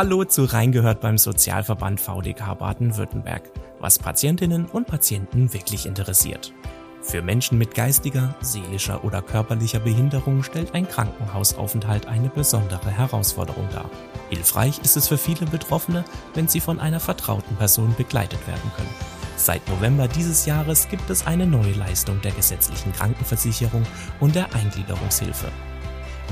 Hallo 0.00 0.24
zu 0.24 0.44
Reingehört 0.44 1.02
beim 1.02 1.18
Sozialverband 1.18 2.00
VDK 2.00 2.54
Baden-Württemberg, 2.54 3.50
was 3.80 3.98
Patientinnen 3.98 4.64
und 4.64 4.86
Patienten 4.86 5.52
wirklich 5.52 5.84
interessiert. 5.84 6.54
Für 7.02 7.20
Menschen 7.20 7.58
mit 7.58 7.74
geistiger, 7.74 8.34
seelischer 8.40 9.04
oder 9.04 9.20
körperlicher 9.20 9.80
Behinderung 9.80 10.42
stellt 10.42 10.74
ein 10.74 10.88
Krankenhausaufenthalt 10.88 12.06
eine 12.06 12.30
besondere 12.30 12.90
Herausforderung 12.90 13.68
dar. 13.74 13.90
Hilfreich 14.30 14.78
ist 14.82 14.96
es 14.96 15.06
für 15.06 15.18
viele 15.18 15.44
Betroffene, 15.44 16.02
wenn 16.32 16.48
sie 16.48 16.60
von 16.60 16.80
einer 16.80 16.98
vertrauten 16.98 17.56
Person 17.56 17.94
begleitet 17.98 18.40
werden 18.48 18.72
können. 18.74 18.94
Seit 19.36 19.68
November 19.68 20.08
dieses 20.08 20.46
Jahres 20.46 20.88
gibt 20.88 21.10
es 21.10 21.26
eine 21.26 21.46
neue 21.46 21.72
Leistung 21.72 22.22
der 22.22 22.32
gesetzlichen 22.32 22.94
Krankenversicherung 22.94 23.82
und 24.18 24.34
der 24.34 24.54
Eingliederungshilfe. 24.54 25.52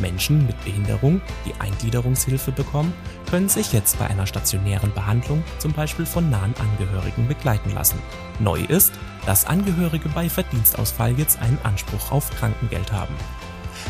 Menschen 0.01 0.47
mit 0.47 0.63
Behinderung, 0.65 1.21
die 1.47 1.55
Eingliederungshilfe 1.61 2.53
bekommen, 2.53 2.93
können 3.31 3.49
sich 3.49 3.73
jetzt 3.73 3.99
bei 3.99 4.07
einer 4.07 4.27
stationären 4.27 4.93
Behandlung 4.95 5.43
zum 5.59 5.73
Beispiel 5.73 6.07
von 6.07 6.31
nahen 6.31 6.55
Angehörigen 6.59 7.29
begleiten 7.29 7.73
lassen. 7.75 7.99
Neu 8.41 8.61
ist, 8.69 8.93
dass 9.27 9.47
Angehörige 9.47 10.09
bei 10.09 10.29
Verdienstausfall 10.29 11.19
jetzt 11.19 11.41
einen 11.41 11.59
Anspruch 11.63 12.13
auf 12.13 12.31
Krankengeld 12.31 12.93
haben. 12.93 13.15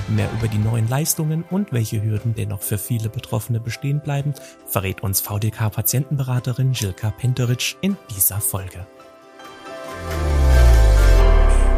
Mehr 0.09 0.29
über 0.33 0.49
die 0.49 0.59
neuen 0.59 0.89
Leistungen 0.89 1.45
und 1.51 1.73
welche 1.73 2.03
Hürden 2.03 2.35
dennoch 2.35 2.63
für 2.63 2.79
viele 2.79 3.09
Betroffene 3.09 3.61
bestehen 3.61 4.01
bleiben, 4.01 4.35
verrät 4.67 5.03
uns 5.03 5.21
VDK-Patientenberaterin 5.21 6.73
Jilka 6.73 7.11
Penteritsch 7.11 7.77
in 7.81 7.97
dieser 8.15 8.41
Folge. 8.41 8.87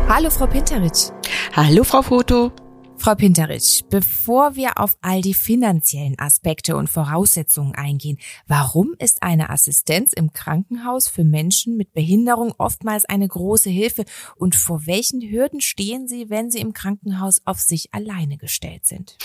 Hallo 0.09 0.31
Frau 0.31 0.47
Penteritsch. 0.47 1.11
Hallo 1.55 1.85
Frau 1.85 2.03
Foto. 2.03 2.53
Frau 3.01 3.15
Pinteritsch, 3.15 3.81
bevor 3.89 4.57
wir 4.57 4.79
auf 4.79 4.99
all 5.01 5.23
die 5.23 5.33
finanziellen 5.33 6.19
Aspekte 6.19 6.77
und 6.77 6.91
Voraussetzungen 6.91 7.75
eingehen, 7.75 8.19
warum 8.47 8.95
ist 8.99 9.23
eine 9.23 9.49
Assistenz 9.49 10.13
im 10.13 10.35
Krankenhaus 10.35 11.09
für 11.09 11.25
Menschen 11.25 11.79
mit 11.79 11.95
Behinderung 11.95 12.53
oftmals 12.59 13.07
eine 13.07 13.27
große 13.27 13.71
Hilfe 13.71 14.05
und 14.37 14.55
vor 14.55 14.85
welchen 14.85 15.23
Hürden 15.23 15.63
stehen 15.63 16.09
Sie, 16.09 16.29
wenn 16.29 16.51
Sie 16.51 16.59
im 16.59 16.75
Krankenhaus 16.75 17.41
auf 17.47 17.59
sich 17.59 17.95
alleine 17.95 18.37
gestellt 18.37 18.85
sind? 18.85 19.17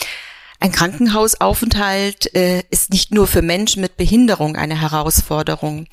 Ein 0.61 0.71
Krankenhausaufenthalt 0.71 2.33
äh, 2.33 2.63
ist 2.69 2.93
nicht 2.93 3.13
nur 3.13 3.27
für 3.27 3.41
Menschen 3.41 3.81
mit 3.81 3.97
Behinderung 3.97 4.55
eine 4.55 4.79
Herausforderung. 4.79 5.87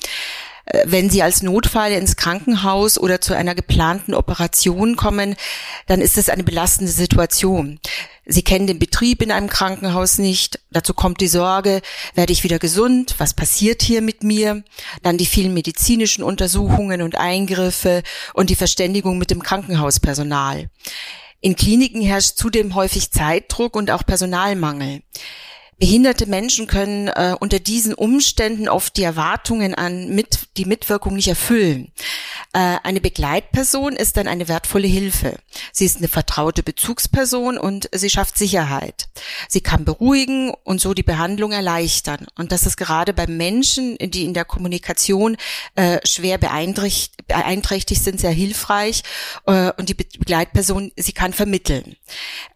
Äh, 0.65 0.83
wenn 0.85 1.09
Sie 1.09 1.21
als 1.21 1.41
Notfall 1.41 1.91
ins 1.91 2.15
Krankenhaus 2.15 2.97
oder 2.97 3.21
zu 3.21 3.35
einer 3.35 3.55
geplanten 3.55 4.13
Operation 4.13 4.95
kommen, 4.95 5.35
dann 5.87 6.01
ist 6.01 6.17
es 6.17 6.29
eine 6.29 6.43
belastende 6.43 6.91
Situation. 6.91 7.79
Sie 8.25 8.43
kennen 8.43 8.67
den 8.67 8.79
Betrieb 8.79 9.21
in 9.21 9.31
einem 9.31 9.49
Krankenhaus 9.49 10.17
nicht. 10.17 10.61
Dazu 10.71 10.93
kommt 10.93 11.19
die 11.19 11.27
Sorge, 11.27 11.81
werde 12.15 12.31
ich 12.31 12.45
wieder 12.45 12.57
gesund? 12.57 13.15
Was 13.17 13.33
passiert 13.33 13.81
hier 13.81 14.01
mit 14.01 14.23
mir? 14.23 14.63
Dann 15.01 15.17
die 15.17 15.25
vielen 15.25 15.53
medizinischen 15.53 16.23
Untersuchungen 16.23 17.01
und 17.01 17.17
Eingriffe 17.17 18.01
und 18.33 18.49
die 18.49 18.55
Verständigung 18.55 19.17
mit 19.17 19.29
dem 19.29 19.43
Krankenhauspersonal. 19.43 20.69
In 21.41 21.57
Kliniken 21.57 22.01
herrscht 22.01 22.37
zudem 22.37 22.75
häufig 22.75 23.11
Zeitdruck 23.11 23.75
und 23.75 23.91
auch 23.91 24.05
Personalmangel. 24.05 25.01
Behinderte 25.83 26.27
Menschen 26.27 26.65
können 26.65 27.09
äh, 27.09 27.35
unter 27.37 27.59
diesen 27.59 27.93
Umständen 27.93 28.69
oft 28.69 28.95
die 28.95 29.03
Erwartungen 29.03 29.75
an 29.75 30.15
mit, 30.15 30.47
die 30.55 30.63
Mitwirkung 30.63 31.13
nicht 31.13 31.27
erfüllen. 31.27 31.91
Äh, 32.53 32.77
eine 32.83 33.01
Begleitperson 33.01 33.97
ist 33.97 34.15
dann 34.15 34.29
eine 34.29 34.47
wertvolle 34.47 34.87
Hilfe. 34.87 35.37
Sie 35.73 35.83
ist 35.83 35.97
eine 35.97 36.07
vertraute 36.07 36.63
Bezugsperson 36.63 37.57
und 37.57 37.89
sie 37.91 38.09
schafft 38.09 38.37
Sicherheit. 38.37 39.09
Sie 39.49 39.59
kann 39.59 39.83
beruhigen 39.83 40.53
und 40.63 40.79
so 40.79 40.93
die 40.93 41.03
Behandlung 41.03 41.51
erleichtern. 41.51 42.27
Und 42.37 42.53
das 42.53 42.65
ist 42.65 42.77
gerade 42.77 43.11
bei 43.11 43.27
Menschen, 43.27 43.97
die 43.99 44.23
in 44.23 44.33
der 44.33 44.45
Kommunikation 44.45 45.35
äh, 45.75 45.99
schwer 46.05 46.37
beeinträchtigt, 46.37 47.27
beeinträchtigt 47.27 48.01
sind, 48.01 48.21
sehr 48.21 48.31
hilfreich. 48.31 49.03
Äh, 49.47 49.73
und 49.77 49.89
die 49.89 49.95
Begleitperson, 49.95 50.93
sie 50.95 51.11
kann 51.11 51.33
vermitteln. 51.33 51.97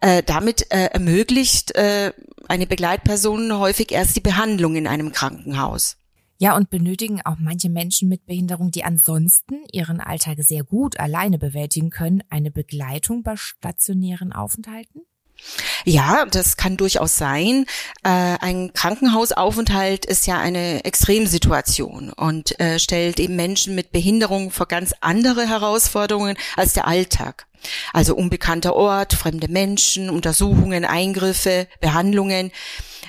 Äh, 0.00 0.22
damit 0.22 0.72
äh, 0.72 0.86
ermöglicht 0.86 1.74
äh, 1.74 2.14
eine 2.48 2.66
Begleitperson 2.66 3.56
häufig 3.58 3.92
erst 3.92 4.16
die 4.16 4.20
Behandlung 4.20 4.76
in 4.76 4.86
einem 4.86 5.12
Krankenhaus. 5.12 5.96
Ja, 6.40 6.56
und 6.56 6.70
benötigen 6.70 7.20
auch 7.24 7.36
manche 7.38 7.68
Menschen 7.68 8.08
mit 8.08 8.24
Behinderung, 8.26 8.70
die 8.70 8.84
ansonsten 8.84 9.56
ihren 9.72 10.00
Alltag 10.00 10.38
sehr 10.40 10.62
gut 10.62 10.98
alleine 11.00 11.36
bewältigen 11.36 11.90
können, 11.90 12.22
eine 12.30 12.52
Begleitung 12.52 13.24
bei 13.24 13.34
stationären 13.36 14.32
Aufenthalten? 14.32 15.02
Ja, 15.84 16.26
das 16.26 16.56
kann 16.56 16.76
durchaus 16.76 17.16
sein. 17.16 17.64
Äh, 18.02 18.36
ein 18.40 18.72
Krankenhausaufenthalt 18.72 20.04
ist 20.04 20.26
ja 20.26 20.38
eine 20.38 20.84
Extremsituation 20.84 22.12
und 22.12 22.58
äh, 22.60 22.78
stellt 22.78 23.20
eben 23.20 23.36
Menschen 23.36 23.74
mit 23.74 23.92
Behinderung 23.92 24.50
vor 24.50 24.66
ganz 24.66 24.94
andere 25.00 25.48
Herausforderungen 25.48 26.36
als 26.56 26.72
der 26.72 26.86
Alltag. 26.86 27.46
Also 27.92 28.14
unbekannter 28.14 28.74
Ort, 28.74 29.14
fremde 29.14 29.48
Menschen, 29.48 30.10
Untersuchungen, 30.10 30.84
Eingriffe, 30.84 31.66
Behandlungen. 31.80 32.52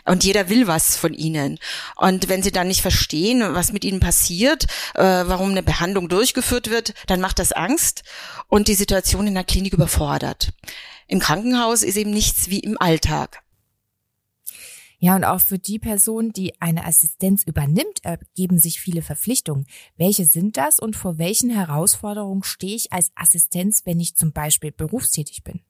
Und 0.05 0.23
jeder 0.23 0.49
will 0.49 0.67
was 0.67 0.95
von 0.95 1.13
ihnen. 1.13 1.59
Und 1.95 2.29
wenn 2.29 2.41
sie 2.41 2.51
dann 2.51 2.67
nicht 2.67 2.81
verstehen, 2.81 3.43
was 3.53 3.71
mit 3.71 3.83
ihnen 3.83 3.99
passiert, 3.99 4.63
äh, 4.95 5.03
warum 5.03 5.51
eine 5.51 5.63
Behandlung 5.63 6.09
durchgeführt 6.09 6.69
wird, 6.69 6.93
dann 7.07 7.21
macht 7.21 7.39
das 7.39 7.51
Angst 7.51 8.03
und 8.47 8.67
die 8.67 8.75
Situation 8.75 9.27
in 9.27 9.35
der 9.35 9.43
Klinik 9.43 9.73
überfordert. 9.73 10.49
Im 11.07 11.19
Krankenhaus 11.19 11.83
ist 11.83 11.97
eben 11.97 12.11
nichts 12.11 12.49
wie 12.49 12.59
im 12.59 12.79
Alltag. 12.79 13.41
Ja, 14.99 15.15
und 15.15 15.23
auch 15.23 15.39
für 15.39 15.57
die 15.57 15.79
Person, 15.79 16.33
die 16.33 16.61
eine 16.61 16.85
Assistenz 16.85 17.43
übernimmt, 17.43 18.03
ergeben 18.03 18.59
sich 18.59 18.81
viele 18.81 19.01
Verpflichtungen. 19.01 19.65
Welche 19.95 20.25
sind 20.25 20.57
das 20.57 20.77
und 20.77 20.97
vor 20.97 21.17
welchen 21.17 21.49
Herausforderungen 21.49 22.43
stehe 22.43 22.75
ich 22.75 22.91
als 22.91 23.11
Assistenz, 23.15 23.83
wenn 23.85 24.01
ich 24.01 24.17
zum 24.17 24.33
Beispiel 24.33 24.73
berufstätig 24.73 25.43
bin? 25.43 25.61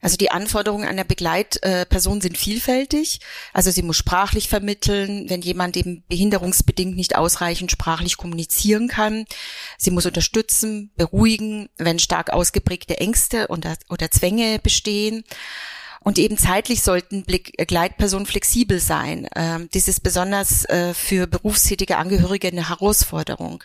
Also 0.00 0.16
die 0.16 0.30
Anforderungen 0.30 0.86
einer 0.86 1.04
Begleitperson 1.04 2.20
sind 2.20 2.36
vielfältig. 2.36 3.20
Also 3.52 3.70
sie 3.70 3.82
muss 3.82 3.96
sprachlich 3.96 4.48
vermitteln, 4.48 5.30
wenn 5.30 5.40
jemand 5.40 5.76
eben 5.76 6.04
behinderungsbedingt 6.08 6.96
nicht 6.96 7.16
ausreichend 7.16 7.70
sprachlich 7.70 8.16
kommunizieren 8.16 8.88
kann. 8.88 9.24
Sie 9.78 9.90
muss 9.90 10.06
unterstützen, 10.06 10.92
beruhigen, 10.96 11.68
wenn 11.78 11.98
stark 11.98 12.30
ausgeprägte 12.30 12.98
Ängste 12.98 13.46
oder, 13.48 13.76
oder 13.88 14.10
Zwänge 14.10 14.58
bestehen. 14.58 15.24
Und 16.04 16.18
eben 16.18 16.36
zeitlich 16.36 16.82
sollten 16.82 17.24
Begleitpersonen 17.24 18.26
flexibel 18.26 18.78
sein. 18.78 19.26
Ähm, 19.34 19.68
dies 19.72 19.88
ist 19.88 20.02
besonders 20.02 20.66
äh, 20.66 20.92
für 20.92 21.26
berufstätige 21.26 21.96
Angehörige 21.96 22.48
eine 22.48 22.68
Herausforderung. 22.68 23.64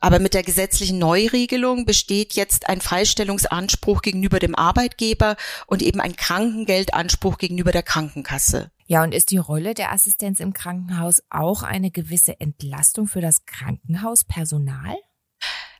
Aber 0.00 0.18
mit 0.18 0.34
der 0.34 0.42
gesetzlichen 0.42 0.98
Neuregelung 0.98 1.86
besteht 1.86 2.34
jetzt 2.34 2.68
ein 2.68 2.82
Freistellungsanspruch 2.82 4.02
gegenüber 4.02 4.38
dem 4.40 4.54
Arbeitgeber 4.54 5.36
und 5.66 5.80
eben 5.80 6.00
ein 6.00 6.16
Krankengeldanspruch 6.16 7.38
gegenüber 7.38 7.72
der 7.72 7.84
Krankenkasse. 7.84 8.70
Ja, 8.86 9.02
und 9.02 9.14
ist 9.14 9.30
die 9.30 9.38
Rolle 9.38 9.72
der 9.72 9.92
Assistenz 9.92 10.40
im 10.40 10.52
Krankenhaus 10.52 11.22
auch 11.30 11.62
eine 11.62 11.90
gewisse 11.90 12.38
Entlastung 12.38 13.06
für 13.06 13.22
das 13.22 13.46
Krankenhauspersonal? 13.46 14.96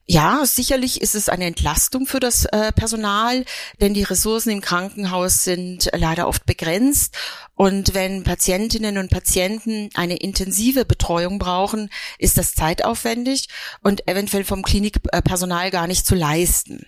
Ja, 0.06 0.44
sicherlich 0.44 1.00
ist 1.00 1.15
es 1.15 1.31
eine 1.31 1.47
Entlastung 1.47 2.06
für 2.06 2.20
das 2.20 2.44
äh, 2.44 2.72
Personal, 2.72 3.47
denn 3.81 3.94
die 3.94 4.03
Ressourcen 4.03 4.50
im 4.50 4.60
Krankenhaus 4.60 5.44
sind 5.44 5.88
leider 5.94 6.28
oft 6.28 6.44
begrenzt. 6.44 7.16
Und 7.54 7.94
wenn 7.94 8.22
Patientinnen 8.22 8.98
und 8.98 9.10
Patienten 9.10 9.88
eine 9.94 10.16
intensive 10.16 10.84
Betreuung 10.84 11.38
brauchen, 11.38 11.88
ist 12.19 12.37
das 12.37 12.54
zeitaufwendig 12.54 13.48
und 13.82 14.06
eventuell 14.06 14.44
vom 14.44 14.62
Klinikpersonal 14.62 15.70
gar 15.70 15.87
nicht 15.87 16.04
zu 16.04 16.14
leisten. 16.14 16.84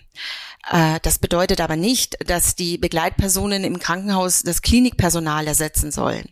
Äh, 0.69 0.99
das 1.01 1.19
bedeutet 1.19 1.61
aber 1.61 1.75
nicht, 1.75 2.17
dass 2.29 2.55
die 2.55 2.77
Begleitpersonen 2.77 3.63
im 3.63 3.79
Krankenhaus 3.79 4.43
das 4.43 4.61
Klinikpersonal 4.61 5.47
ersetzen 5.47 5.91
sollen. 5.91 6.29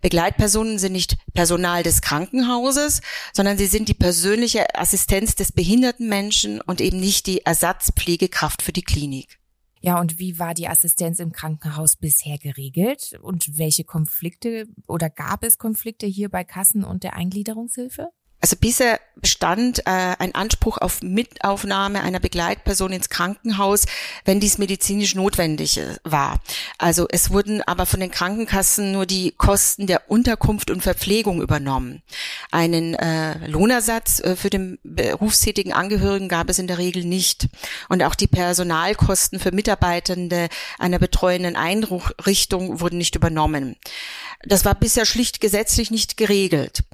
Begleitpersonen 0.00 0.78
sind 0.78 0.92
nicht 0.92 1.16
Personal 1.34 1.82
des 1.82 2.00
Krankenhauses, 2.00 3.00
sondern 3.32 3.58
sie 3.58 3.66
sind 3.66 3.88
die 3.88 3.94
persönliche 3.94 4.74
Assistenz 4.74 5.34
des 5.34 5.52
behinderten 5.52 6.08
Menschen 6.08 6.60
und 6.60 6.80
eben 6.80 7.00
nicht 7.00 7.26
die 7.26 7.44
Ersatzpflegekraft 7.44 8.62
für 8.62 8.72
die 8.72 8.82
Klinik. 8.82 9.38
Ja, 9.80 10.00
und 10.00 10.18
wie 10.18 10.40
war 10.40 10.54
die 10.54 10.66
Assistenz 10.66 11.20
im 11.20 11.30
Krankenhaus 11.30 11.96
bisher 11.96 12.36
geregelt? 12.38 13.16
Und 13.22 13.58
welche 13.58 13.84
Konflikte 13.84 14.66
oder 14.88 15.08
gab 15.08 15.44
es 15.44 15.56
Konflikte 15.56 16.06
hier 16.06 16.28
bei 16.28 16.42
Kassen 16.42 16.82
und 16.82 17.04
der 17.04 17.14
Eingliederungshilfe? 17.14 18.08
Also 18.40 18.56
bisher 18.56 19.00
bestand 19.20 19.80
äh, 19.80 20.14
ein 20.18 20.34
Anspruch 20.34 20.78
auf 20.78 21.02
Mitaufnahme 21.02 22.02
einer 22.02 22.20
Begleitperson 22.20 22.92
ins 22.92 23.08
Krankenhaus, 23.08 23.86
wenn 24.24 24.38
dies 24.38 24.58
medizinisch 24.58 25.16
notwendig 25.16 25.78
äh, 25.78 25.96
war. 26.04 26.40
Also 26.78 27.08
es 27.10 27.30
wurden 27.30 27.62
aber 27.62 27.84
von 27.84 27.98
den 27.98 28.12
Krankenkassen 28.12 28.92
nur 28.92 29.06
die 29.06 29.32
Kosten 29.32 29.88
der 29.88 30.08
Unterkunft 30.08 30.70
und 30.70 30.82
Verpflegung 30.82 31.42
übernommen. 31.42 32.02
Einen 32.52 32.94
äh, 32.94 33.46
Lohnersatz 33.48 34.20
äh, 34.20 34.36
für 34.36 34.50
den 34.50 34.78
berufstätigen 34.84 35.72
Angehörigen 35.72 36.28
gab 36.28 36.48
es 36.48 36.60
in 36.60 36.68
der 36.68 36.78
Regel 36.78 37.04
nicht. 37.04 37.48
Und 37.88 38.04
auch 38.04 38.14
die 38.14 38.28
Personalkosten 38.28 39.40
für 39.40 39.50
Mitarbeitende 39.50 40.48
einer 40.78 41.00
betreuenden 41.00 41.56
Einrichtung 41.56 42.80
wurden 42.80 42.98
nicht 42.98 43.16
übernommen. 43.16 43.76
Das 44.44 44.64
war 44.64 44.76
bisher 44.76 45.04
schlicht 45.04 45.40
gesetzlich 45.40 45.90
nicht 45.90 46.16
geregelt. 46.16 46.84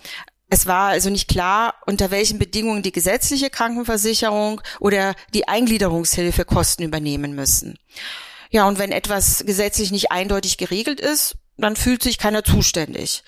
Es 0.55 0.69
war 0.69 0.91
also 0.91 1.11
nicht 1.11 1.27
klar, 1.27 1.75
unter 1.85 2.12
welchen 2.12 2.39
Bedingungen 2.39 2.85
die 2.85 2.93
gesetzliche 2.93 3.51
Krankenversicherung 3.51 4.61
oder 4.79 5.17
die 5.35 5.49
Eingliederungshilfe 5.49 6.45
Kosten 6.45 6.85
übernehmen 6.85 7.35
müssen. 7.35 7.77
Ja, 8.51 8.69
und 8.69 8.79
wenn 8.79 8.93
etwas 8.93 9.43
gesetzlich 9.45 9.91
nicht 9.91 10.12
eindeutig 10.12 10.56
geregelt 10.56 11.01
ist, 11.01 11.35
dann 11.56 11.75
fühlt 11.75 12.05
sich 12.05 12.19
keiner 12.19 12.45
zuständig. 12.45 13.25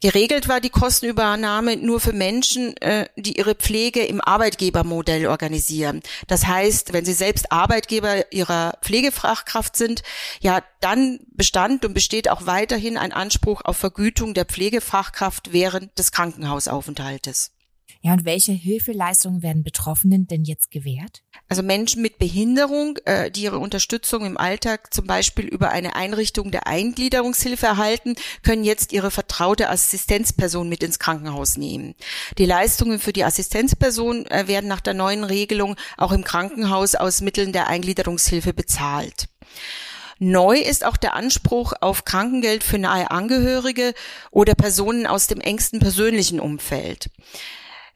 Geregelt 0.00 0.46
war 0.46 0.60
die 0.60 0.70
Kostenübernahme 0.70 1.76
nur 1.76 1.98
für 1.98 2.12
Menschen, 2.12 2.76
äh, 2.76 3.08
die 3.16 3.36
ihre 3.36 3.56
Pflege 3.56 4.04
im 4.04 4.20
Arbeitgebermodell 4.20 5.26
organisieren. 5.26 6.02
Das 6.28 6.46
heißt, 6.46 6.92
wenn 6.92 7.04
sie 7.04 7.14
selbst 7.14 7.50
Arbeitgeber 7.50 8.32
ihrer 8.32 8.78
Pflegefachkraft 8.80 9.74
sind, 9.74 10.04
ja, 10.40 10.62
dann 10.80 11.18
bestand 11.32 11.84
und 11.84 11.94
besteht 11.94 12.30
auch 12.30 12.46
weiterhin 12.46 12.96
ein 12.96 13.12
Anspruch 13.12 13.62
auf 13.64 13.76
Vergütung 13.76 14.34
der 14.34 14.44
Pflegefachkraft 14.44 15.52
während 15.52 15.98
des 15.98 16.12
Krankenhausaufenthaltes. 16.12 17.50
Ja, 18.00 18.12
und 18.12 18.24
welche 18.24 18.52
Hilfeleistungen 18.52 19.42
werden 19.42 19.64
Betroffenen 19.64 20.28
denn 20.28 20.44
jetzt 20.44 20.70
gewährt? 20.70 21.22
Also 21.48 21.62
Menschen 21.62 22.00
mit 22.00 22.18
Behinderung, 22.18 22.96
äh, 23.04 23.30
die 23.30 23.42
ihre 23.42 23.58
Unterstützung 23.58 24.24
im 24.24 24.36
Alltag 24.36 24.94
zum 24.94 25.06
Beispiel 25.06 25.46
über 25.46 25.70
eine 25.70 25.96
Einrichtung 25.96 26.52
der 26.52 26.68
Eingliederungshilfe 26.68 27.66
erhalten, 27.66 28.14
können 28.44 28.62
jetzt 28.62 28.92
ihre 28.92 29.10
vertraute 29.10 29.68
Assistenzperson 29.68 30.68
mit 30.68 30.84
ins 30.84 31.00
Krankenhaus 31.00 31.56
nehmen. 31.56 31.94
Die 32.38 32.46
Leistungen 32.46 33.00
für 33.00 33.12
die 33.12 33.24
Assistenzperson 33.24 34.26
äh, 34.26 34.46
werden 34.46 34.68
nach 34.68 34.80
der 34.80 34.94
neuen 34.94 35.24
Regelung 35.24 35.74
auch 35.96 36.12
im 36.12 36.22
Krankenhaus 36.22 36.94
aus 36.94 37.20
Mitteln 37.20 37.52
der 37.52 37.66
Eingliederungshilfe 37.66 38.52
bezahlt. 38.52 39.28
Neu 40.20 40.58
ist 40.58 40.84
auch 40.84 40.96
der 40.96 41.14
Anspruch 41.14 41.72
auf 41.80 42.04
Krankengeld 42.04 42.64
für 42.64 42.78
nahe 42.78 43.10
Angehörige 43.10 43.94
oder 44.30 44.54
Personen 44.54 45.06
aus 45.06 45.28
dem 45.28 45.40
engsten 45.40 45.78
persönlichen 45.78 46.40
Umfeld. 46.40 47.10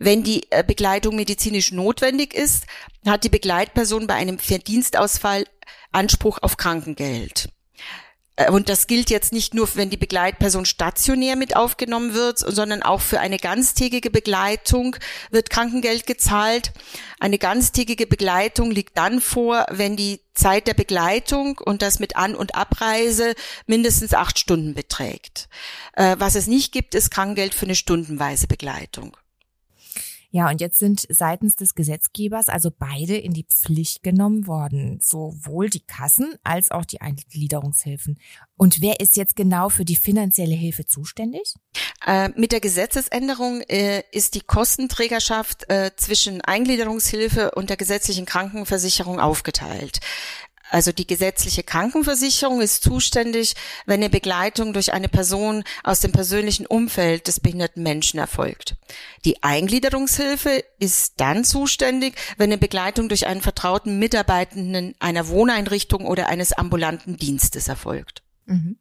Wenn 0.05 0.25
die 0.25 0.51
äh, 0.51 0.65
Begleitung 0.67 1.15
medizinisch 1.15 1.71
notwendig 1.71 2.35
ist, 2.35 2.67
hat 3.07 3.23
die 3.23 3.29
Begleitperson 3.29 4.09
bei 4.09 4.15
einem 4.15 4.41
Verdienstausfall 4.41 5.45
Anspruch 5.93 6.39
auf 6.43 6.57
Krankengeld. 6.57 7.51
Äh, 8.35 8.51
und 8.51 8.69
das 8.69 8.89
gilt 8.89 9.11
jetzt 9.11 9.33
nicht 9.33 9.55
nur, 9.55 9.69
wenn 9.77 9.91
die 9.91 9.97
Begleitperson 9.97 10.65
stationär 10.65 11.37
mit 11.37 11.55
aufgenommen 11.55 12.15
wird, 12.15 12.41
sondern 12.41 12.83
auch 12.83 13.01
für 13.01 13.21
eine 13.21 13.37
ganztägige 13.37 14.11
Begleitung 14.11 14.97
wird 15.31 15.51
Krankengeld 15.51 16.05
gezahlt. 16.05 16.73
Eine 17.21 17.39
ganztägige 17.39 18.09
Begleitung 18.09 18.73
liegt 18.73 18.99
dann 18.99 19.21
vor, 19.21 19.67
wenn 19.71 19.97
die 19.97 20.19
Zeit 20.35 20.67
der 20.67 20.75
Begleitung 20.75 21.59
und 21.59 21.81
das 21.81 22.01
mit 22.01 22.17
An- 22.17 22.35
und 22.35 22.57
Abreise 22.57 23.35
mindestens 23.69 24.15
acht 24.15 24.41
Stunden 24.41 24.75
beträgt. 24.75 25.49
Äh, 25.93 26.17
was 26.19 26.35
es 26.35 26.49
nicht 26.49 26.73
gibt, 26.73 26.97
ist 26.97 27.13
Krankengeld 27.13 27.55
für 27.55 27.67
eine 27.67 27.77
stundenweise 27.77 28.49
Begleitung. 28.49 29.17
Ja, 30.35 30.49
und 30.49 30.63
jetzt 30.63 30.79
sind 30.79 31.07
seitens 31.11 31.57
des 31.57 31.75
Gesetzgebers 31.75 32.49
also 32.49 32.71
beide 32.71 33.19
in 33.19 33.35
die 33.35 33.45
Pflicht 33.45 34.03
genommen 34.03 34.47
worden, 34.47 34.99
sowohl 34.99 35.69
die 35.69 35.85
Kassen 35.85 36.37
als 36.43 36.71
auch 36.71 36.87
die 36.87 37.03
Eingliederungshilfen. 37.03 38.19
Und 38.57 38.81
wer 38.81 39.01
ist 39.01 39.17
jetzt 39.17 39.37
genau 39.37 39.69
für 39.69 39.85
die 39.85 39.95
finanzielle 39.95 40.55
Hilfe 40.55 40.87
zuständig? 40.87 41.55
Äh, 42.07 42.31
mit 42.31 42.51
der 42.51 42.61
Gesetzesänderung 42.61 43.61
äh, 43.69 44.05
ist 44.11 44.35
die 44.35 44.41
Kostenträgerschaft 44.41 45.69
äh, 45.69 45.91
zwischen 45.97 46.41
Eingliederungshilfe 46.41 47.51
und 47.51 47.69
der 47.69 47.77
gesetzlichen 47.77 48.25
Krankenversicherung 48.25 49.21
aufgeteilt. 49.21 50.01
Also 50.73 50.91
die 50.91 51.07
gesetzliche 51.07 51.63
Krankenversicherung 51.63 52.63
ist 52.63 52.83
zuständig, 52.83 53.57
wenn 53.85 54.01
eine 54.01 54.09
Begleitung 54.09 54.73
durch 54.73 54.95
eine 54.95 55.11
Person 55.11 55.65
aus 55.85 56.01
dem 56.01 56.13
persönlichen 56.13 56.65
Umfeld 56.65 57.27
des 57.27 57.41
behinderten 57.41 57.83
Menschen 57.83 58.19
erfolgt. 58.19 58.77
Die 59.27 59.43
Eingliederungshilfe 59.43 60.65
ist 60.79 61.21
dann 61.21 61.45
zuständig, 61.45 62.15
wenn 62.39 62.49
eine 62.49 62.57
Begleitung 62.57 63.11
durch 63.11 63.27
einen 63.27 63.43
vertrauten 63.43 63.99
Mitarbeitenden 63.99 64.95
einer 64.99 65.29
Wohneinrichtung 65.29 66.07
oder 66.07 66.29
eines 66.29 66.55
ambulanten 66.55 67.19
Dienstes 67.19 67.69
erfolgt. 67.69 68.23
Mhm. 68.47 68.79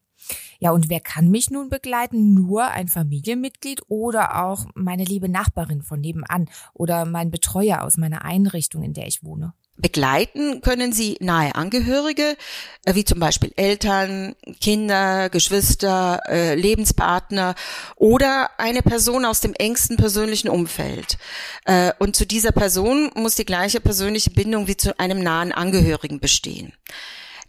Ja, 0.59 0.71
und 0.71 0.87
wer 0.87 1.01
kann 1.01 1.29
mich 1.29 1.49
nun 1.49 1.67
begleiten? 1.67 2.33
Nur 2.33 2.67
ein 2.67 2.87
Familienmitglied 2.87 3.81
oder 3.89 4.45
auch 4.45 4.67
meine 4.75 5.03
liebe 5.03 5.27
Nachbarin 5.27 5.81
von 5.81 5.99
nebenan 5.99 6.47
oder 6.73 7.03
mein 7.03 7.31
Betreuer 7.31 7.81
aus 7.81 7.97
meiner 7.97 8.23
Einrichtung, 8.23 8.81
in 8.81 8.93
der 8.93 9.07
ich 9.07 9.25
wohne? 9.25 9.53
Begleiten 9.77 10.61
können 10.61 10.93
sie 10.93 11.17
nahe 11.19 11.55
Angehörige, 11.55 12.37
äh, 12.85 12.95
wie 12.95 13.05
zum 13.05 13.19
Beispiel 13.19 13.51
Eltern, 13.55 14.35
Kinder, 14.59 15.29
Geschwister, 15.29 16.21
äh, 16.27 16.55
Lebenspartner 16.55 17.55
oder 17.95 18.51
eine 18.57 18.83
Person 18.83 19.25
aus 19.25 19.41
dem 19.41 19.53
engsten 19.53 19.97
persönlichen 19.97 20.49
Umfeld. 20.49 21.17
Äh, 21.65 21.93
und 21.99 22.15
zu 22.15 22.25
dieser 22.27 22.51
Person 22.51 23.11
muss 23.15 23.35
die 23.35 23.45
gleiche 23.45 23.79
persönliche 23.79 24.29
Bindung 24.29 24.67
wie 24.67 24.77
zu 24.77 24.99
einem 24.99 25.19
nahen 25.19 25.51
Angehörigen 25.51 26.19
bestehen. 26.19 26.73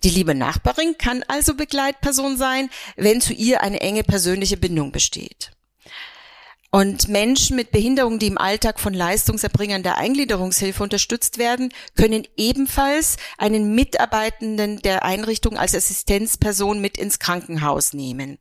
Die 0.05 0.11
liebe 0.11 0.35
Nachbarin 0.35 0.97
kann 0.99 1.23
also 1.29 1.55
Begleitperson 1.55 2.37
sein, 2.37 2.71
wenn 2.97 3.21
zu 3.21 3.33
ihr 3.35 3.63
eine 3.63 3.81
enge 3.81 4.03
persönliche 4.03 4.57
Bindung 4.57 4.91
besteht. 4.91 5.53
Und 6.75 7.09
Menschen 7.09 7.55
mit 7.55 7.71
Behinderung, 7.71 8.19
die 8.19 8.29
im 8.29 8.39
Alltag 8.39 8.81
von 8.81 8.95
Leistungserbringern 8.95 9.83
der 9.83 9.99
Eingliederungshilfe 9.99 10.83
unterstützt 10.83 11.37
werden, 11.37 11.71
können 11.97 12.27
ebenfalls 12.39 13.19
einen 13.37 13.75
Mitarbeitenden 13.75 14.79
der 14.79 15.05
Einrichtung 15.05 15.59
als 15.59 15.75
Assistenzperson 15.75 16.81
mit 16.81 16.97
ins 16.97 17.19
Krankenhaus 17.19 17.93
nehmen. 17.93 18.39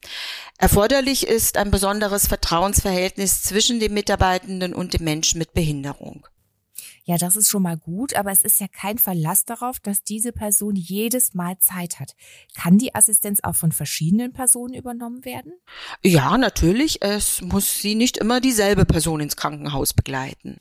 Erforderlich 0.57 1.27
ist 1.27 1.57
ein 1.57 1.71
besonderes 1.71 2.27
Vertrauensverhältnis 2.27 3.43
zwischen 3.43 3.81
dem 3.81 3.93
Mitarbeitenden 3.93 4.73
und 4.73 4.93
dem 4.93 5.03
Menschen 5.03 5.37
mit 5.37 5.53
Behinderung. 5.53 6.25
Ja, 7.03 7.17
das 7.17 7.35
ist 7.35 7.49
schon 7.49 7.63
mal 7.63 7.77
gut, 7.77 8.15
aber 8.15 8.31
es 8.31 8.43
ist 8.43 8.59
ja 8.59 8.67
kein 8.67 8.97
Verlass 8.97 9.45
darauf, 9.45 9.79
dass 9.79 10.03
diese 10.03 10.31
Person 10.31 10.75
jedes 10.75 11.33
Mal 11.33 11.57
Zeit 11.59 11.99
hat. 11.99 12.15
Kann 12.55 12.77
die 12.77 12.93
Assistenz 12.93 13.39
auch 13.43 13.55
von 13.55 13.71
verschiedenen 13.71 14.33
Personen 14.33 14.73
übernommen 14.73 15.25
werden? 15.25 15.53
Ja, 16.03 16.37
natürlich. 16.37 17.01
Es 17.01 17.41
muss 17.41 17.79
sie 17.79 17.95
nicht 17.95 18.17
immer 18.17 18.39
dieselbe 18.39 18.85
Person 18.85 19.19
ins 19.19 19.35
Krankenhaus 19.35 19.93
begleiten. 19.93 20.59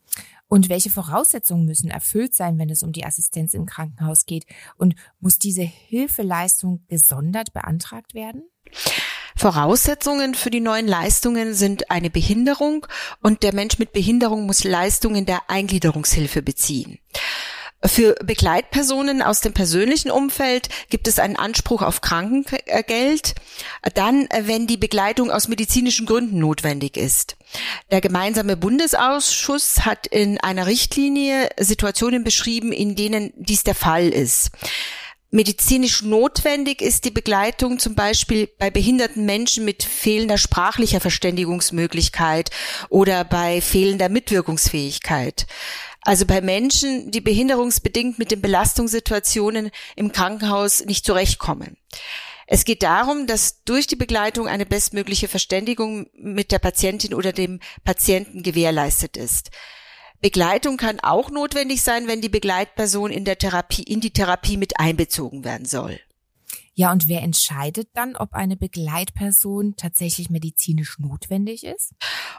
Und 0.48 0.68
welche 0.68 0.90
Voraussetzungen 0.90 1.64
müssen 1.64 1.90
erfüllt 1.90 2.34
sein, 2.34 2.58
wenn 2.58 2.70
es 2.70 2.82
um 2.82 2.90
die 2.90 3.04
Assistenz 3.04 3.54
im 3.54 3.66
Krankenhaus 3.66 4.26
geht? 4.26 4.46
Und 4.76 4.96
muss 5.20 5.38
diese 5.38 5.62
Hilfeleistung 5.62 6.84
gesondert 6.88 7.52
beantragt 7.52 8.14
werden? 8.14 8.42
Voraussetzungen 9.40 10.34
für 10.34 10.50
die 10.50 10.60
neuen 10.60 10.86
Leistungen 10.86 11.54
sind 11.54 11.90
eine 11.90 12.10
Behinderung 12.10 12.86
und 13.22 13.42
der 13.42 13.54
Mensch 13.54 13.78
mit 13.78 13.94
Behinderung 13.94 14.44
muss 14.44 14.64
Leistungen 14.64 15.24
der 15.24 15.48
Eingliederungshilfe 15.48 16.42
beziehen. 16.42 16.98
Für 17.82 18.16
Begleitpersonen 18.22 19.22
aus 19.22 19.40
dem 19.40 19.54
persönlichen 19.54 20.10
Umfeld 20.10 20.68
gibt 20.90 21.08
es 21.08 21.18
einen 21.18 21.36
Anspruch 21.36 21.80
auf 21.80 22.02
Krankengeld, 22.02 23.34
dann, 23.94 24.28
wenn 24.42 24.66
die 24.66 24.76
Begleitung 24.76 25.30
aus 25.30 25.48
medizinischen 25.48 26.04
Gründen 26.04 26.38
notwendig 26.38 26.98
ist. 26.98 27.38
Der 27.90 28.02
gemeinsame 28.02 28.58
Bundesausschuss 28.58 29.86
hat 29.86 30.06
in 30.06 30.38
einer 30.38 30.66
Richtlinie 30.66 31.48
Situationen 31.58 32.24
beschrieben, 32.24 32.72
in 32.72 32.94
denen 32.94 33.32
dies 33.36 33.64
der 33.64 33.74
Fall 33.74 34.10
ist. 34.10 34.50
Medizinisch 35.32 36.02
notwendig 36.02 36.82
ist 36.82 37.04
die 37.04 37.12
Begleitung 37.12 37.78
zum 37.78 37.94
Beispiel 37.94 38.48
bei 38.58 38.68
behinderten 38.68 39.26
Menschen 39.26 39.64
mit 39.64 39.84
fehlender 39.84 40.38
sprachlicher 40.38 41.00
Verständigungsmöglichkeit 41.00 42.50
oder 42.88 43.22
bei 43.22 43.60
fehlender 43.60 44.08
Mitwirkungsfähigkeit. 44.08 45.46
Also 46.02 46.26
bei 46.26 46.40
Menschen, 46.40 47.12
die 47.12 47.20
behinderungsbedingt 47.20 48.18
mit 48.18 48.32
den 48.32 48.40
Belastungssituationen 48.40 49.70
im 49.94 50.10
Krankenhaus 50.10 50.84
nicht 50.84 51.06
zurechtkommen. 51.06 51.76
Es 52.48 52.64
geht 52.64 52.82
darum, 52.82 53.28
dass 53.28 53.62
durch 53.62 53.86
die 53.86 53.94
Begleitung 53.94 54.48
eine 54.48 54.66
bestmögliche 54.66 55.28
Verständigung 55.28 56.08
mit 56.14 56.50
der 56.50 56.58
Patientin 56.58 57.14
oder 57.14 57.32
dem 57.32 57.60
Patienten 57.84 58.42
gewährleistet 58.42 59.16
ist. 59.16 59.50
Begleitung 60.20 60.76
kann 60.76 61.00
auch 61.00 61.30
notwendig 61.30 61.82
sein, 61.82 62.06
wenn 62.06 62.20
die 62.20 62.28
Begleitperson 62.28 63.10
in 63.10 63.24
der 63.24 63.38
Therapie, 63.38 63.82
in 63.82 64.00
die 64.00 64.12
Therapie 64.12 64.58
mit 64.58 64.78
einbezogen 64.78 65.44
werden 65.44 65.64
soll. 65.64 65.98
Ja, 66.74 66.92
und 66.92 67.08
wer 67.08 67.22
entscheidet 67.22 67.88
dann, 67.94 68.16
ob 68.16 68.32
eine 68.32 68.56
Begleitperson 68.56 69.74
tatsächlich 69.76 70.30
medizinisch 70.30 70.98
notwendig 70.98 71.64
ist? 71.64 71.92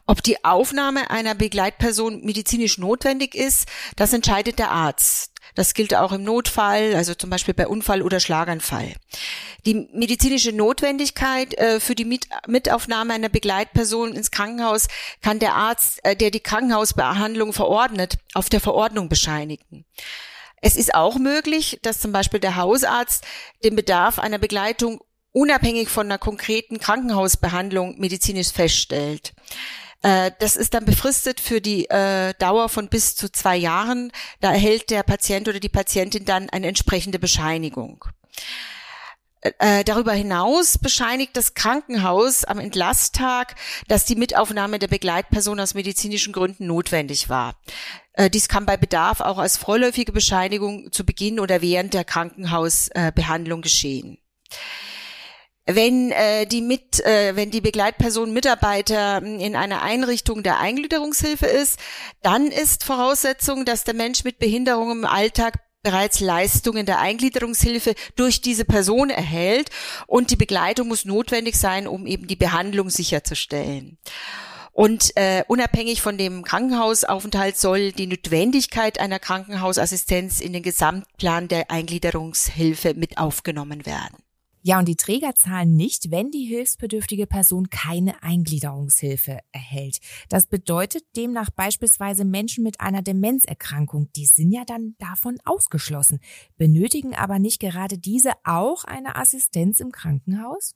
Ob 0.05 0.23
die 0.23 0.43
Aufnahme 0.43 1.09
einer 1.11 1.35
Begleitperson 1.35 2.21
medizinisch 2.21 2.77
notwendig 2.77 3.35
ist, 3.35 3.67
das 3.97 4.13
entscheidet 4.13 4.57
der 4.57 4.71
Arzt. 4.71 5.31
Das 5.55 5.73
gilt 5.73 5.93
auch 5.93 6.11
im 6.13 6.23
Notfall, 6.23 6.95
also 6.95 7.13
zum 7.13 7.29
Beispiel 7.29 7.53
bei 7.53 7.67
Unfall 7.67 8.01
oder 8.01 8.19
Schlaganfall. 8.19 8.93
Die 9.65 9.89
medizinische 9.93 10.53
Notwendigkeit 10.53 11.53
äh, 11.57 11.79
für 11.79 11.95
die 11.95 12.05
Mit 12.05 12.27
Mitaufnahme 12.47 13.13
einer 13.13 13.29
Begleitperson 13.29 14.15
ins 14.15 14.31
Krankenhaus 14.31 14.87
kann 15.21 15.39
der 15.39 15.55
Arzt, 15.55 15.99
äh, 16.03 16.15
der 16.15 16.31
die 16.31 16.39
Krankenhausbehandlung 16.39 17.53
verordnet, 17.53 18.17
auf 18.33 18.49
der 18.49 18.61
Verordnung 18.61 19.09
bescheinigen. 19.09 19.85
Es 20.61 20.75
ist 20.75 20.93
auch 20.93 21.17
möglich, 21.17 21.79
dass 21.81 21.99
zum 21.99 22.11
Beispiel 22.11 22.39
der 22.39 22.55
Hausarzt 22.55 23.25
den 23.63 23.75
Bedarf 23.75 24.19
einer 24.19 24.37
Begleitung 24.37 25.01
unabhängig 25.31 25.89
von 25.89 26.07
einer 26.07 26.17
konkreten 26.17 26.79
Krankenhausbehandlung 26.79 27.99
medizinisch 27.99 28.51
feststellt. 28.51 29.33
Äh, 30.03 30.31
das 30.39 30.55
ist 30.55 30.73
dann 30.73 30.85
befristet 30.85 31.39
für 31.39 31.61
die 31.61 31.89
äh, 31.89 32.33
Dauer 32.37 32.69
von 32.69 32.89
bis 32.89 33.15
zu 33.15 33.31
zwei 33.31 33.57
Jahren. 33.57 34.11
Da 34.39 34.51
erhält 34.51 34.89
der 34.89 35.03
Patient 35.03 35.47
oder 35.47 35.59
die 35.59 35.69
Patientin 35.69 36.25
dann 36.25 36.49
eine 36.49 36.67
entsprechende 36.67 37.19
Bescheinigung. 37.19 38.05
Äh, 39.41 39.83
darüber 39.83 40.13
hinaus 40.13 40.77
bescheinigt 40.77 41.35
das 41.35 41.55
Krankenhaus 41.55 42.43
am 42.43 42.59
Entlasttag, 42.59 43.55
dass 43.87 44.05
die 44.05 44.15
Mitaufnahme 44.15 44.77
der 44.77 44.87
Begleitperson 44.87 45.59
aus 45.59 45.73
medizinischen 45.73 46.31
Gründen 46.31 46.67
notwendig 46.67 47.27
war. 47.27 47.55
Äh, 48.13 48.29
dies 48.29 48.47
kann 48.47 48.67
bei 48.67 48.77
Bedarf 48.77 49.19
auch 49.19 49.39
als 49.39 49.57
vorläufige 49.57 50.11
Bescheinigung 50.11 50.91
zu 50.91 51.05
Beginn 51.05 51.39
oder 51.39 51.61
während 51.61 51.95
der 51.95 52.03
Krankenhausbehandlung 52.03 53.61
geschehen. 53.61 54.19
Wenn 55.65 56.11
äh, 56.11 56.45
die 56.45 56.61
mit, 56.61 56.99
äh, 57.05 57.35
wenn 57.35 57.49
die 57.49 57.61
Begleitperson 57.61 58.33
Mitarbeiter 58.33 59.17
hm, 59.17 59.39
in 59.39 59.55
einer 59.55 59.81
Einrichtung 59.81 60.43
der 60.43 60.59
Eingliederungshilfe 60.59 61.45
ist, 61.45 61.79
dann 62.21 62.47
ist 62.47 62.83
Voraussetzung, 62.83 63.65
dass 63.65 63.83
der 63.83 63.93
Mensch 63.93 64.23
mit 64.23 64.37
Behinderung 64.37 64.91
im 64.91 65.05
Alltag 65.05 65.59
bereits 65.83 66.19
Leistungen 66.19 66.85
der 66.85 66.99
Eingliederungshilfe 66.99 67.95
durch 68.15 68.41
diese 68.41 68.65
Person 68.65 69.09
erhält 69.09 69.69
und 70.07 70.31
die 70.31 70.35
Begleitung 70.35 70.87
muss 70.87 71.05
notwendig 71.05 71.57
sein, 71.57 71.87
um 71.87 72.05
eben 72.07 72.27
die 72.27 72.35
Behandlung 72.35 72.89
sicherzustellen. 72.89 73.97
Und 74.73 75.11
äh, 75.17 75.43
unabhängig 75.47 76.01
von 76.01 76.17
dem 76.17 76.43
Krankenhausaufenthalt 76.43 77.57
soll 77.57 77.91
die 77.91 78.07
Notwendigkeit 78.07 78.99
einer 78.99 79.19
Krankenhausassistenz 79.19 80.39
in 80.39 80.53
den 80.53 80.63
Gesamtplan 80.63 81.49
der 81.49 81.69
Eingliederungshilfe 81.69 82.93
mit 82.93 83.17
aufgenommen 83.17 83.85
werden. 83.85 84.17
Ja, 84.63 84.77
und 84.77 84.87
die 84.87 84.95
Träger 84.95 85.33
zahlen 85.33 85.75
nicht, 85.75 86.11
wenn 86.11 86.29
die 86.29 86.45
hilfsbedürftige 86.45 87.25
Person 87.25 87.69
keine 87.69 88.21
Eingliederungshilfe 88.21 89.39
erhält. 89.51 89.99
Das 90.29 90.45
bedeutet 90.45 91.03
demnach 91.15 91.49
beispielsweise 91.49 92.25
Menschen 92.25 92.63
mit 92.63 92.79
einer 92.79 93.01
Demenzerkrankung, 93.01 94.11
die 94.15 94.27
sind 94.27 94.51
ja 94.51 94.63
dann 94.65 94.95
davon 94.99 95.37
ausgeschlossen, 95.45 96.19
benötigen 96.57 97.15
aber 97.15 97.39
nicht 97.39 97.59
gerade 97.59 97.97
diese 97.97 98.33
auch 98.43 98.83
eine 98.83 99.15
Assistenz 99.15 99.79
im 99.79 99.91
Krankenhaus? 99.91 100.75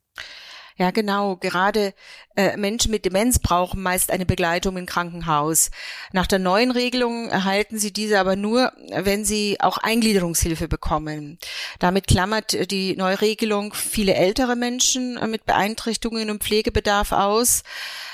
Ja, 0.78 0.90
genau. 0.90 1.36
Gerade 1.36 1.94
äh, 2.36 2.56
Menschen 2.58 2.90
mit 2.90 3.06
Demenz 3.06 3.38
brauchen 3.38 3.82
meist 3.82 4.10
eine 4.10 4.26
Begleitung 4.26 4.76
im 4.76 4.84
Krankenhaus. 4.84 5.70
Nach 6.12 6.26
der 6.26 6.38
neuen 6.38 6.70
Regelung 6.70 7.30
erhalten 7.30 7.78
sie 7.78 7.94
diese 7.94 8.20
aber 8.20 8.36
nur, 8.36 8.72
wenn 8.90 9.24
sie 9.24 9.56
auch 9.60 9.78
Eingliederungshilfe 9.78 10.68
bekommen. 10.68 11.38
Damit 11.78 12.06
klammert 12.06 12.70
die 12.70 12.94
Neuregelung 12.94 13.72
viele 13.72 14.14
ältere 14.14 14.54
Menschen 14.54 15.16
äh, 15.16 15.26
mit 15.26 15.46
Beeinträchtigungen 15.46 16.28
und 16.28 16.44
Pflegebedarf 16.44 17.12
aus, 17.12 17.62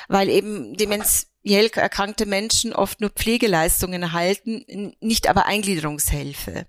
weil 0.07 0.29
eben 0.29 0.77
demenziell 0.77 1.69
erkrankte 1.75 2.27
Menschen 2.27 2.73
oft 2.73 3.01
nur 3.01 3.11
Pflegeleistungen 3.11 4.05
erhalten, 4.05 4.95
nicht 5.01 5.29
aber 5.29 5.47
Eingliederungshilfe. 5.47 6.67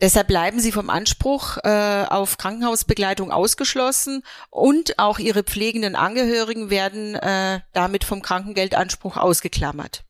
Deshalb 0.00 0.28
bleiben 0.28 0.60
sie 0.60 0.72
vom 0.72 0.90
Anspruch 0.90 1.58
äh, 1.62 2.04
auf 2.08 2.38
Krankenhausbegleitung 2.38 3.30
ausgeschlossen 3.30 4.22
und 4.50 4.98
auch 4.98 5.18
ihre 5.18 5.42
pflegenden 5.42 5.96
Angehörigen 5.96 6.70
werden 6.70 7.14
äh, 7.14 7.60
damit 7.72 8.04
vom 8.04 8.22
Krankengeldanspruch 8.22 9.16
ausgeklammert. 9.16 10.04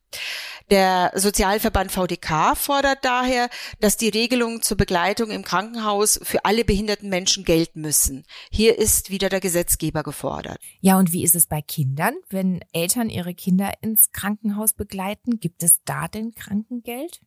Der 0.71 1.11
Sozialverband 1.13 1.91
VDK 1.91 2.57
fordert 2.57 3.05
daher, 3.05 3.49
dass 3.81 3.97
die 3.97 4.09
Regelungen 4.09 4.63
zur 4.63 4.77
Begleitung 4.77 5.29
im 5.29 5.43
Krankenhaus 5.43 6.19
für 6.23 6.43
alle 6.43 6.65
behinderten 6.65 7.09
Menschen 7.09 7.45
gelten 7.45 7.81
müssen. 7.81 8.23
Hier 8.49 8.79
ist 8.79 9.11
wieder 9.11 9.29
der 9.29 9.41
Gesetzgeber 9.41 10.01
gefordert. 10.01 10.57
Ja, 10.81 10.97
und 10.97 11.13
wie 11.13 11.23
ist 11.23 11.35
es 11.35 11.45
bei 11.45 11.61
Kindern? 11.61 12.15
Wenn 12.29 12.61
Eltern 12.73 13.11
ihre 13.11 13.35
Kinder 13.35 13.73
ins 13.81 14.11
Krankenhaus 14.11 14.73
begleiten, 14.73 15.39
gibt 15.39 15.61
es 15.61 15.81
da 15.85 16.07
denn 16.07 16.33
Krankengeld? 16.33 17.21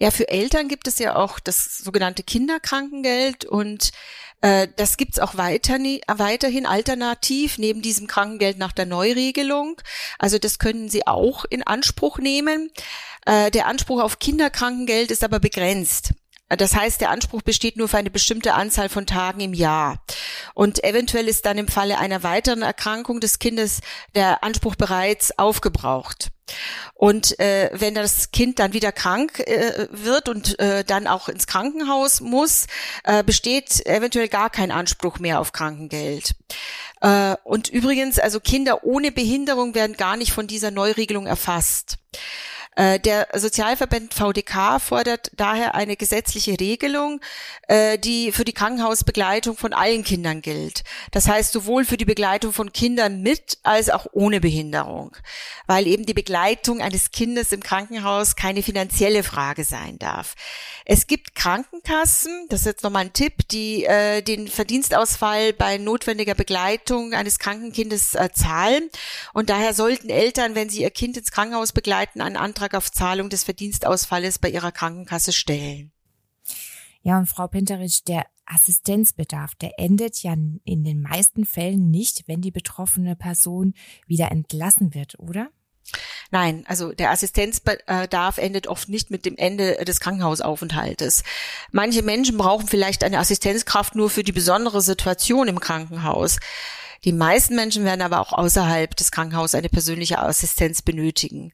Ja, 0.00 0.10
für 0.10 0.28
Eltern 0.28 0.68
gibt 0.68 0.86
es 0.86 0.98
ja 0.98 1.14
auch 1.14 1.38
das 1.38 1.76
sogenannte 1.76 2.22
Kinderkrankengeld 2.22 3.44
und 3.44 3.90
äh, 4.40 4.66
das 4.76 4.96
gibt's 4.96 5.18
auch 5.18 5.36
weiter, 5.36 5.78
weiterhin 6.08 6.64
alternativ 6.64 7.58
neben 7.58 7.82
diesem 7.82 8.06
Krankengeld 8.06 8.56
nach 8.56 8.72
der 8.72 8.86
Neuregelung. 8.86 9.80
Also 10.18 10.38
das 10.38 10.58
können 10.58 10.88
Sie 10.88 11.06
auch 11.06 11.44
in 11.44 11.62
Anspruch 11.62 12.18
nehmen. 12.18 12.70
Äh, 13.26 13.50
der 13.50 13.66
Anspruch 13.66 14.00
auf 14.02 14.18
Kinderkrankengeld 14.18 15.10
ist 15.10 15.22
aber 15.22 15.38
begrenzt. 15.38 16.14
Das 16.48 16.74
heißt, 16.74 17.00
der 17.02 17.10
Anspruch 17.10 17.42
besteht 17.42 17.76
nur 17.76 17.88
für 17.88 17.98
eine 17.98 18.10
bestimmte 18.10 18.54
Anzahl 18.54 18.88
von 18.88 19.06
Tagen 19.06 19.40
im 19.40 19.54
Jahr. 19.54 20.02
Und 20.54 20.82
eventuell 20.82 21.28
ist 21.28 21.44
dann 21.44 21.58
im 21.58 21.68
Falle 21.68 21.98
einer 21.98 22.22
weiteren 22.22 22.62
Erkrankung 22.62 23.20
des 23.20 23.38
Kindes 23.38 23.80
der 24.14 24.42
Anspruch 24.42 24.74
bereits 24.76 25.38
aufgebraucht. 25.38 26.30
Und 26.94 27.38
äh, 27.40 27.70
wenn 27.72 27.94
das 27.94 28.30
Kind 28.30 28.58
dann 28.58 28.72
wieder 28.72 28.92
krank 28.92 29.40
äh, 29.40 29.88
wird 29.90 30.28
und 30.28 30.58
äh, 30.58 30.84
dann 30.84 31.06
auch 31.06 31.28
ins 31.28 31.46
Krankenhaus 31.46 32.20
muss, 32.20 32.66
äh, 33.04 33.24
besteht 33.24 33.86
eventuell 33.86 34.28
gar 34.28 34.50
kein 34.50 34.70
Anspruch 34.70 35.18
mehr 35.18 35.40
auf 35.40 35.52
Krankengeld. 35.52 36.34
Äh, 37.00 37.36
und 37.44 37.68
übrigens, 37.68 38.18
also 38.18 38.40
Kinder 38.40 38.84
ohne 38.84 39.12
Behinderung 39.12 39.74
werden 39.74 39.96
gar 39.96 40.16
nicht 40.16 40.32
von 40.32 40.46
dieser 40.46 40.70
Neuregelung 40.70 41.26
erfasst. 41.26 41.98
Äh, 42.80 42.98
der 42.98 43.28
Sozialverband 43.34 44.14
VDK 44.14 44.80
fordert 44.80 45.30
daher 45.36 45.74
eine 45.74 45.98
gesetzliche 45.98 46.58
Regelung, 46.58 47.20
äh, 47.68 47.98
die 47.98 48.32
für 48.32 48.46
die 48.46 48.54
Krankenhausbegleitung 48.54 49.58
von 49.58 49.74
allen 49.74 50.02
Kindern 50.02 50.40
gilt. 50.40 50.82
Das 51.10 51.28
heißt 51.28 51.52
sowohl 51.52 51.84
für 51.84 51.98
die 51.98 52.06
Begleitung 52.06 52.54
von 52.54 52.72
Kindern 52.72 53.20
mit 53.20 53.58
als 53.64 53.90
auch 53.90 54.06
ohne 54.12 54.40
Behinderung, 54.40 55.14
weil 55.66 55.86
eben 55.86 56.06
die 56.06 56.14
Begleitung 56.14 56.80
eines 56.80 57.10
Kindes 57.10 57.52
im 57.52 57.62
Krankenhaus 57.62 58.34
keine 58.34 58.62
finanzielle 58.62 59.24
Frage 59.24 59.64
sein 59.64 59.98
darf. 59.98 60.34
Es 60.86 61.06
gibt 61.06 61.34
Krankenkassen, 61.34 62.46
das 62.48 62.60
ist 62.60 62.66
jetzt 62.66 62.82
nochmal 62.82 63.04
ein 63.04 63.12
Tipp, 63.12 63.46
die 63.50 63.84
äh, 63.84 64.22
den 64.22 64.48
Verdienstausfall 64.48 65.52
bei 65.52 65.76
notwendiger 65.76 66.34
Begleitung 66.34 67.12
eines 67.12 67.38
Krankenkindes 67.38 68.14
äh, 68.14 68.30
zahlen. 68.32 68.88
Und 69.34 69.50
daher 69.50 69.74
sollten 69.74 70.08
Eltern, 70.08 70.54
wenn 70.54 70.70
sie 70.70 70.80
ihr 70.80 70.90
Kind 70.90 71.18
ins 71.18 71.30
Krankenhaus 71.30 71.72
begleiten, 71.72 72.22
einen 72.22 72.38
Antrag 72.38 72.69
Antrag 72.70 72.74
auf 72.74 72.92
Zahlung 72.92 73.28
des 73.28 73.44
Verdienstausfalles 73.44 74.38
bei 74.38 74.48
ihrer 74.48 74.72
Krankenkasse 74.72 75.32
stellen. 75.32 75.92
Ja, 77.02 77.18
und 77.18 77.26
Frau 77.26 77.48
Pinteritsch, 77.48 78.02
der 78.06 78.26
Assistenzbedarf, 78.46 79.54
der 79.54 79.78
endet 79.78 80.22
ja 80.22 80.32
in 80.32 80.84
den 80.84 81.00
meisten 81.00 81.46
Fällen 81.46 81.90
nicht, 81.90 82.24
wenn 82.26 82.40
die 82.40 82.50
betroffene 82.50 83.16
Person 83.16 83.74
wieder 84.06 84.30
entlassen 84.30 84.94
wird, 84.94 85.18
oder? 85.18 85.48
Nein, 86.30 86.64
also 86.66 86.92
der 86.92 87.10
Assistenzbedarf 87.10 88.38
endet 88.38 88.68
oft 88.68 88.88
nicht 88.88 89.10
mit 89.10 89.24
dem 89.24 89.36
Ende 89.36 89.84
des 89.84 89.98
Krankenhausaufenthaltes. 89.98 91.24
Manche 91.72 92.02
Menschen 92.02 92.36
brauchen 92.36 92.68
vielleicht 92.68 93.02
eine 93.02 93.18
Assistenzkraft 93.18 93.96
nur 93.96 94.10
für 94.10 94.22
die 94.22 94.32
besondere 94.32 94.82
Situation 94.82 95.48
im 95.48 95.58
Krankenhaus. 95.58 96.38
Die 97.04 97.12
meisten 97.12 97.54
Menschen 97.54 97.84
werden 97.84 98.02
aber 98.02 98.20
auch 98.20 98.32
außerhalb 98.32 98.94
des 98.94 99.10
Krankenhauses 99.10 99.54
eine 99.54 99.70
persönliche 99.70 100.18
Assistenz 100.18 100.82
benötigen. 100.82 101.52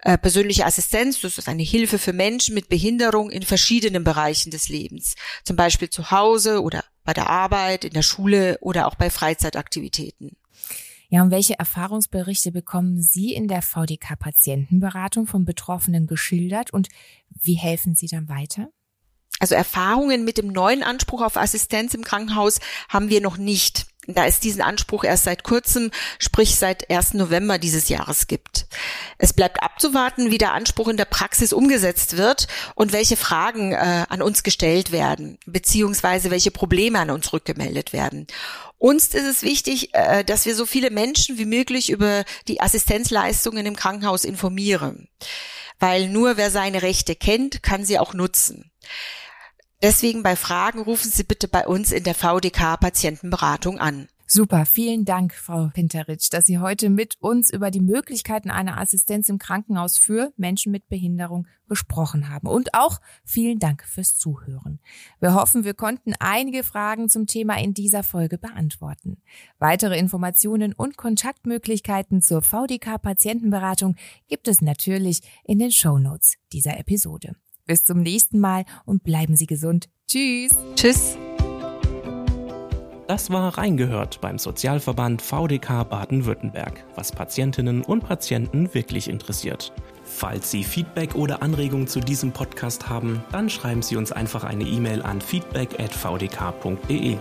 Äh, 0.00 0.18
persönliche 0.18 0.66
Assistenz, 0.66 1.20
das 1.20 1.38
ist 1.38 1.48
eine 1.48 1.62
Hilfe 1.62 1.98
für 1.98 2.12
Menschen 2.12 2.54
mit 2.54 2.68
Behinderung 2.68 3.30
in 3.30 3.42
verschiedenen 3.42 4.02
Bereichen 4.02 4.50
des 4.50 4.68
Lebens. 4.68 5.14
Zum 5.44 5.54
Beispiel 5.54 5.88
zu 5.88 6.10
Hause 6.10 6.62
oder 6.62 6.84
bei 7.04 7.14
der 7.14 7.30
Arbeit, 7.30 7.84
in 7.84 7.92
der 7.92 8.02
Schule 8.02 8.58
oder 8.60 8.88
auch 8.88 8.96
bei 8.96 9.08
Freizeitaktivitäten. 9.08 10.36
Ja, 11.10 11.22
und 11.22 11.30
welche 11.30 11.58
Erfahrungsberichte 11.58 12.52
bekommen 12.52 13.00
Sie 13.00 13.32
in 13.32 13.48
der 13.48 13.62
VDK-Patientenberatung 13.62 15.26
von 15.26 15.44
Betroffenen 15.44 16.06
geschildert 16.06 16.70
und 16.70 16.88
wie 17.30 17.54
helfen 17.54 17.94
Sie 17.94 18.08
dann 18.08 18.28
weiter? 18.28 18.68
Also 19.40 19.54
Erfahrungen 19.54 20.24
mit 20.24 20.36
dem 20.36 20.48
neuen 20.48 20.82
Anspruch 20.82 21.22
auf 21.22 21.36
Assistenz 21.36 21.94
im 21.94 22.02
Krankenhaus 22.02 22.58
haben 22.88 23.08
wir 23.08 23.20
noch 23.20 23.38
nicht 23.38 23.86
da 24.08 24.24
es 24.24 24.40
diesen 24.40 24.62
Anspruch 24.62 25.04
erst 25.04 25.24
seit 25.24 25.44
kurzem, 25.44 25.90
sprich 26.18 26.56
seit 26.56 26.90
1. 26.90 27.14
November 27.14 27.58
dieses 27.58 27.88
Jahres 27.88 28.26
gibt. 28.26 28.66
Es 29.18 29.34
bleibt 29.34 29.62
abzuwarten, 29.62 30.30
wie 30.30 30.38
der 30.38 30.54
Anspruch 30.54 30.88
in 30.88 30.96
der 30.96 31.04
Praxis 31.04 31.52
umgesetzt 31.52 32.16
wird 32.16 32.48
und 32.74 32.92
welche 32.92 33.16
Fragen 33.16 33.72
äh, 33.72 34.06
an 34.08 34.22
uns 34.22 34.42
gestellt 34.42 34.92
werden, 34.92 35.38
beziehungsweise 35.46 36.30
welche 36.30 36.50
Probleme 36.50 36.98
an 36.98 37.10
uns 37.10 37.32
rückgemeldet 37.32 37.92
werden. 37.92 38.26
Uns 38.78 39.08
ist 39.08 39.26
es 39.26 39.42
wichtig, 39.42 39.90
äh, 39.92 40.24
dass 40.24 40.46
wir 40.46 40.54
so 40.54 40.64
viele 40.64 40.90
Menschen 40.90 41.36
wie 41.36 41.44
möglich 41.44 41.90
über 41.90 42.24
die 42.46 42.60
Assistenzleistungen 42.60 43.66
im 43.66 43.76
Krankenhaus 43.76 44.24
informieren, 44.24 45.08
weil 45.78 46.08
nur 46.08 46.38
wer 46.38 46.50
seine 46.50 46.80
Rechte 46.80 47.14
kennt, 47.14 47.62
kann 47.62 47.84
sie 47.84 47.98
auch 47.98 48.14
nutzen. 48.14 48.70
Deswegen 49.80 50.24
bei 50.24 50.34
Fragen 50.34 50.80
rufen 50.80 51.10
Sie 51.10 51.22
bitte 51.22 51.46
bei 51.46 51.66
uns 51.66 51.92
in 51.92 52.02
der 52.02 52.14
VDK 52.14 52.76
Patientenberatung 52.80 53.78
an. 53.78 54.08
Super, 54.30 54.66
vielen 54.66 55.06
Dank, 55.06 55.32
Frau 55.32 55.70
Pinteritsch, 55.72 56.28
dass 56.30 56.44
Sie 56.44 56.58
heute 56.58 56.90
mit 56.90 57.16
uns 57.18 57.50
über 57.50 57.70
die 57.70 57.80
Möglichkeiten 57.80 58.50
einer 58.50 58.76
Assistenz 58.76 59.30
im 59.30 59.38
Krankenhaus 59.38 59.96
für 59.96 60.34
Menschen 60.36 60.70
mit 60.70 60.86
Behinderung 60.88 61.46
gesprochen 61.66 62.28
haben. 62.28 62.46
Und 62.46 62.74
auch 62.74 63.00
vielen 63.24 63.58
Dank 63.58 63.84
fürs 63.84 64.18
Zuhören. 64.18 64.80
Wir 65.18 65.32
hoffen, 65.32 65.64
wir 65.64 65.72
konnten 65.72 66.12
einige 66.18 66.62
Fragen 66.62 67.08
zum 67.08 67.26
Thema 67.26 67.58
in 67.58 67.72
dieser 67.72 68.02
Folge 68.02 68.36
beantworten. 68.36 69.22
Weitere 69.58 69.98
Informationen 69.98 70.74
und 70.74 70.98
Kontaktmöglichkeiten 70.98 72.20
zur 72.20 72.42
VDK 72.42 73.00
Patientenberatung 73.00 73.96
gibt 74.28 74.46
es 74.48 74.60
natürlich 74.60 75.22
in 75.44 75.58
den 75.58 75.70
Show 75.70 75.98
Notes 75.98 76.34
dieser 76.52 76.78
Episode. 76.78 77.34
Bis 77.68 77.84
zum 77.84 78.00
nächsten 78.00 78.40
Mal 78.40 78.64
und 78.86 79.04
bleiben 79.04 79.36
Sie 79.36 79.46
gesund. 79.46 79.90
Tschüss. 80.08 80.52
Tschüss. 80.74 81.18
Das 83.06 83.30
war 83.30 83.58
Reingehört 83.58 84.22
beim 84.22 84.38
Sozialverband 84.38 85.20
VDK 85.20 85.84
Baden-Württemberg, 85.84 86.84
was 86.94 87.12
Patientinnen 87.12 87.82
und 87.82 88.00
Patienten 88.00 88.72
wirklich 88.72 89.08
interessiert. 89.08 89.72
Falls 90.02 90.50
Sie 90.50 90.64
Feedback 90.64 91.14
oder 91.14 91.42
Anregungen 91.42 91.86
zu 91.86 92.00
diesem 92.00 92.32
Podcast 92.32 92.88
haben, 92.88 93.22
dann 93.32 93.50
schreiben 93.50 93.82
Sie 93.82 93.96
uns 93.96 94.12
einfach 94.12 94.44
eine 94.44 94.64
E-Mail 94.64 95.02
an 95.02 95.20
feedback.vdk.de. 95.20 97.18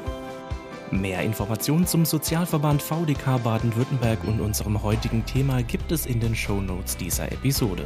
Mehr 0.91 1.21
Informationen 1.23 1.85
zum 1.85 2.05
Sozialverband 2.05 2.81
VDK 2.81 3.43
Baden-Württemberg 3.43 4.23
und 4.23 4.39
unserem 4.39 4.81
heutigen 4.81 5.25
Thema 5.25 5.61
gibt 5.61 5.91
es 5.91 6.05
in 6.05 6.21
den 6.21 6.35
Show 6.35 6.61
Notes 6.61 6.95
dieser 6.95 7.29
Episode. 7.33 7.85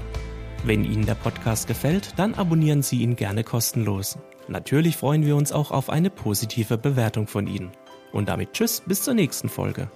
Wenn 0.63 0.85
Ihnen 0.85 1.07
der 1.07 1.15
Podcast 1.15 1.67
gefällt, 1.67 2.13
dann 2.17 2.35
abonnieren 2.35 2.83
Sie 2.83 3.01
ihn 3.01 3.15
gerne 3.15 3.43
kostenlos. 3.43 4.19
Natürlich 4.47 4.95
freuen 4.95 5.25
wir 5.25 5.35
uns 5.35 5.51
auch 5.51 5.71
auf 5.71 5.89
eine 5.89 6.11
positive 6.11 6.77
Bewertung 6.77 7.25
von 7.25 7.47
Ihnen. 7.47 7.71
Und 8.11 8.29
damit 8.29 8.53
Tschüss, 8.53 8.83
bis 8.85 9.01
zur 9.01 9.15
nächsten 9.15 9.49
Folge. 9.49 9.89